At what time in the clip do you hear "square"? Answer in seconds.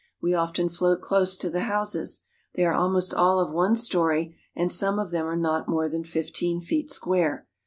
6.89-7.45